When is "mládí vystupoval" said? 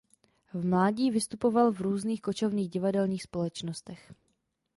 0.65-1.71